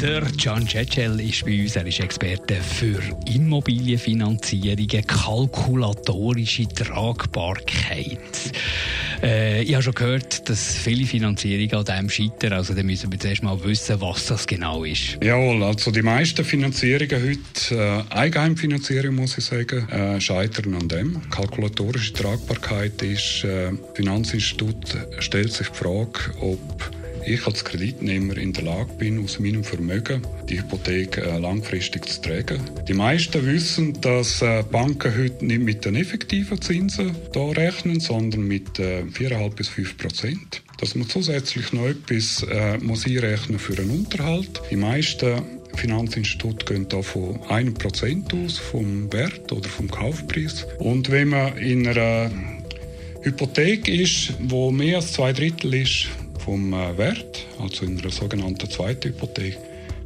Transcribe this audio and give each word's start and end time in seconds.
Der 0.00 0.22
Can 0.36 0.68
Cecel 0.68 1.20
ist 1.20 1.46
bei 1.46 1.62
uns, 1.62 1.74
er 1.74 1.86
ist 1.86 2.00
Experte 2.00 2.56
für 2.56 3.00
Immobilienfinanzierungen, 3.32 5.06
kalkulatorische 5.06 6.68
Tragbarkeit. 6.68 8.18
Äh, 9.22 9.62
ich 9.62 9.72
habe 9.72 9.82
schon 9.82 9.94
gehört, 9.94 10.48
dass 10.50 10.76
viele 10.76 11.06
Finanzierungen 11.06 11.74
an 11.74 11.84
dem 11.84 12.10
scheitern. 12.10 12.52
Also 12.52 12.74
dann 12.74 12.84
müssen 12.84 13.10
wir 13.10 13.18
zuerst 13.18 13.42
mal 13.42 13.62
wissen, 13.64 13.98
was 14.02 14.26
das 14.26 14.46
genau 14.46 14.84
ist. 14.84 15.18
Jawohl, 15.22 15.62
also 15.62 15.90
die 15.90 16.02
meisten 16.02 16.44
Finanzierungen 16.44 17.22
heute, 17.22 18.04
äh, 18.10 18.14
Eigenheimfinanzierung 18.14 19.14
muss 19.14 19.38
ich 19.38 19.44
sagen, 19.46 19.88
äh, 19.88 20.20
scheitern 20.20 20.74
an 20.74 20.88
dem. 20.88 21.30
Kalkulatorische 21.30 22.12
Tragbarkeit 22.12 23.00
ist, 23.00 23.44
äh, 23.44 23.72
Finanzinstitut 23.94 24.94
stellt 25.20 25.52
sich 25.52 25.68
die 25.68 25.78
Frage, 25.78 26.34
ob 26.40 26.90
ich 27.26 27.46
als 27.46 27.64
Kreditnehmer 27.64 28.36
in 28.36 28.52
der 28.52 28.64
Lage 28.64 28.92
bin, 28.94 29.22
aus 29.22 29.38
meinem 29.38 29.64
Vermögen 29.64 30.22
die 30.48 30.58
Hypothek 30.58 31.18
äh, 31.18 31.38
langfristig 31.38 32.06
zu 32.06 32.22
tragen. 32.22 32.60
Die 32.88 32.94
meisten 32.94 33.44
wissen, 33.46 34.00
dass 34.00 34.42
äh, 34.42 34.62
Banken 34.70 35.12
heute 35.16 35.44
nicht 35.44 35.62
mit 35.62 35.84
den 35.84 35.96
effektiven 35.96 36.60
Zinsen 36.60 37.16
da 37.32 37.46
rechnen, 37.50 38.00
sondern 38.00 38.46
mit 38.46 38.78
äh, 38.78 39.02
4,5 39.02 39.54
bis 39.54 39.68
5 39.68 39.98
Prozent. 39.98 40.62
Dass 40.78 40.94
man 40.94 41.08
zusätzlich 41.08 41.72
noch 41.72 41.86
etwas 41.86 42.44
äh, 42.50 42.78
muss 42.78 43.06
einrechnen 43.06 43.58
für 43.58 43.76
einen 43.80 43.90
Unterhalt. 43.90 44.60
Die 44.70 44.76
meisten 44.76 45.42
Finanzinstitute 45.74 46.64
gehen 46.64 46.88
da 46.88 47.02
von 47.02 47.38
1% 47.40 48.44
aus 48.44 48.58
vom 48.58 49.12
Wert 49.12 49.50
oder 49.52 49.68
vom 49.68 49.90
Kaufpreis. 49.90 50.66
Und 50.78 51.10
wenn 51.10 51.28
man 51.28 51.56
in 51.58 51.86
einer 51.86 52.30
Hypothek 53.22 53.88
ist, 53.88 54.34
wo 54.40 54.70
mehr 54.70 54.96
als 54.96 55.12
zwei 55.12 55.32
Drittel 55.32 55.74
ist 55.74 56.08
vom 56.46 56.72
äh, 56.72 56.96
Wert, 56.96 57.44
also 57.60 57.84
in 57.84 57.98
einer 57.98 58.10
sogenannten 58.10 58.70
zweiten 58.70 59.08
Hypothek, 59.08 59.58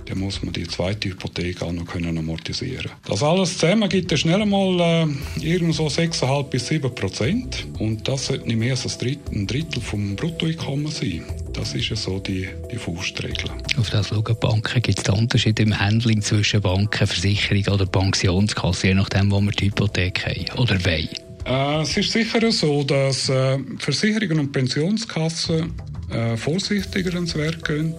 dann 0.06 0.18
muss 0.18 0.42
man 0.42 0.54
die 0.54 0.66
zweite 0.66 1.10
Hypothek 1.10 1.62
auch 1.62 1.70
noch 1.70 1.84
können 1.84 2.16
amortisieren. 2.16 2.90
Das 3.06 3.22
alles 3.22 3.58
zusammen 3.58 3.88
gibt 3.90 4.18
schnell 4.18 4.40
einmal 4.40 4.80
äh, 4.80 5.44
irgendwo 5.44 5.88
so 5.88 6.02
6,5 6.02 6.42
bis 6.44 6.66
7 6.66 6.94
Prozent 6.94 7.66
und 7.78 8.08
das 8.08 8.26
sollte 8.26 8.48
nicht 8.48 8.56
mehr 8.56 8.72
als 8.72 8.98
ein 9.02 9.46
Drittel 9.46 9.82
vom 9.82 10.16
Bruttoeinkommen 10.16 10.90
sein. 10.90 11.24
Das 11.52 11.74
ist 11.74 11.90
ja 11.90 11.96
so 11.96 12.18
die, 12.18 12.48
die 12.72 12.76
Faustregel. 12.76 13.50
Auf 13.78 13.90
das 13.90 14.08
schauen 14.08 14.36
Banken. 14.40 14.82
Gibt 14.82 14.98
es 14.98 15.04
da 15.04 15.12
Unterschiede 15.12 15.62
im 15.62 15.78
Handling 15.78 16.22
zwischen 16.22 16.62
Banken, 16.62 17.06
Versicherung 17.06 17.74
oder 17.74 17.84
Pensionskasse, 17.84 18.88
je 18.88 18.94
nachdem, 18.94 19.30
wo 19.30 19.40
wir 19.42 19.52
die 19.52 19.66
Hypothek 19.66 20.24
haben 20.26 20.58
oder 20.58 20.82
wollen? 20.86 21.08
Äh, 21.44 21.82
es 21.82 21.96
ist 21.96 22.12
sicher 22.12 22.50
so, 22.50 22.82
dass 22.82 23.28
äh, 23.28 23.58
Versicherungen 23.78 24.40
und 24.40 24.52
Pensionskassen 24.52 25.74
äh, 26.12 26.36
vorsichtiger 26.36 27.14
ans 27.14 27.36
Werk 27.36 27.64
gehen. 27.64 27.94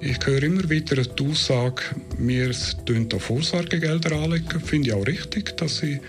Ich 0.00 0.24
höre 0.24 0.42
immer 0.44 0.68
wieder 0.70 1.02
die 1.02 1.26
Aussage, 1.26 1.82
wir 2.18 2.52
tun 2.86 3.08
da 3.08 3.18
Vorsorgegelder 3.18 4.12
anlegen. 4.12 4.60
Finde 4.60 4.90
ich 4.90 4.94
auch 4.94 5.06
richtig, 5.06 5.56
dass 5.56 5.78
sie 5.78 6.00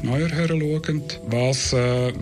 genauer 0.00 0.30
heranschauen. 0.30 1.02
Was 1.26 1.72
äh, 1.72 2.12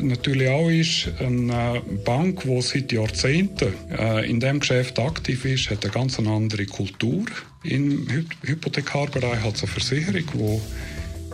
natürlich 0.00 0.48
auch 0.48 0.68
ist, 0.68 1.08
eine 1.20 1.82
Bank, 2.04 2.42
die 2.42 2.60
seit 2.62 2.92
Jahrzehnten 2.92 3.72
äh, 3.96 4.28
in 4.28 4.40
diesem 4.40 4.60
Geschäft 4.60 4.98
aktiv 4.98 5.44
ist, 5.44 5.70
hat 5.70 5.84
eine 5.84 5.92
ganz 5.92 6.18
andere 6.18 6.66
Kultur 6.66 7.24
im 7.62 8.08
Hy 8.10 8.24
Hypothekarbereich 8.42 9.44
als 9.44 9.62
eine 9.62 9.72
Versicherung, 9.72 10.24
die 10.34 10.60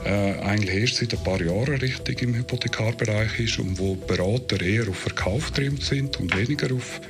äh, 0.04 0.38
eigentlich 0.40 0.76
erst 0.76 0.96
seit 0.96 1.14
ein 1.14 1.24
paar 1.24 1.40
Jahren 1.40 1.76
richtig 1.76 2.22
im 2.22 2.34
Hypothekarbereich 2.34 3.40
ist 3.40 3.58
und 3.58 3.78
wo 3.78 3.94
Berater 3.94 4.60
eher 4.60 4.88
auf 4.88 4.96
Verkauf 4.96 5.52
getrimmt 5.52 5.82
sind 5.82 6.18
und 6.20 6.36
weniger 6.36 6.74
auf, 6.74 7.00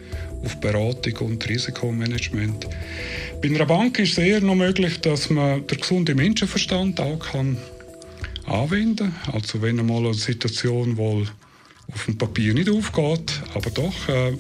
auf 0.45 0.57
Beratung 0.57 1.29
und 1.29 1.49
Risikomanagement. 1.49 2.67
Bei 3.43 3.49
einer 3.49 3.67
Bank 3.67 3.99
ist 3.99 4.13
es 4.13 4.19
eher 4.19 4.41
noch 4.41 4.55
möglich, 4.55 5.01
dass 5.01 5.31
man 5.31 5.67
den 5.67 5.79
gesunden 5.79 6.17
Menschenverstand 6.17 7.01
auch 7.01 7.19
kann 7.19 7.57
anwenden 8.47 9.15
kann. 9.25 9.35
Also 9.35 9.61
wenn 9.63 9.79
einmal 9.79 10.05
eine 10.05 10.15
Situation 10.15 10.97
wohl 10.97 11.27
auf 11.93 12.05
dem 12.07 12.19
Papier 12.19 12.55
nicht 12.55 12.71
aufgeht, 12.71 13.41
aber 13.55 13.71
doch 13.71 14.09
äh, 14.09 14.33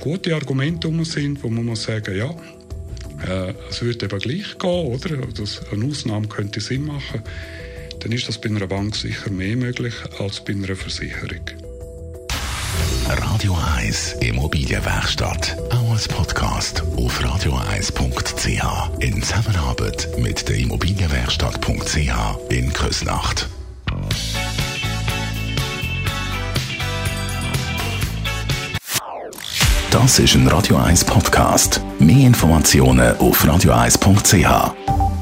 gute 0.00 0.34
Argumente 0.34 0.88
um 0.88 1.04
sind, 1.04 1.42
wo 1.42 1.48
man 1.48 1.64
muss 1.64 1.84
sagen, 1.84 2.16
ja, 2.16 2.30
äh, 3.26 3.54
es 3.70 3.80
würde 3.82 4.06
eben 4.06 4.18
gleich 4.18 4.58
gehen, 4.58 4.86
oder? 4.86 5.16
Das, 5.34 5.62
eine 5.72 5.84
Ausnahme 5.86 6.28
könnte 6.28 6.60
Sinn 6.60 6.86
machen 6.86 7.22
dann 8.04 8.12
ist 8.12 8.28
das 8.28 8.38
bei 8.38 8.50
einer 8.50 8.66
Bank 8.66 8.94
sicher 8.94 9.30
mehr 9.30 9.56
möglich 9.56 9.94
als 10.18 10.44
bei 10.44 10.52
einer 10.52 10.76
Versicherung. 10.76 11.40
Radio 13.08 13.56
1 13.78 14.16
Immobilienwerkstatt. 14.20 15.56
Auch 15.70 15.92
als 15.92 16.06
Podcast 16.06 16.82
auf 16.98 17.18
radio1.ch. 17.20 19.00
In 19.00 19.22
Zusammenarbeit 19.22 20.08
mit 20.18 20.46
der 20.48 20.56
Immobilienwerkstatt.ch 20.56 22.50
in 22.50 22.72
Küsnacht. 22.74 23.48
Das 29.90 30.18
ist 30.18 30.34
ein 30.34 30.46
Radio 30.48 30.76
1 30.76 31.04
Podcast. 31.04 31.80
Mehr 31.98 32.26
Informationen 32.26 33.16
auf 33.16 33.42
radio1.ch. 33.44 35.13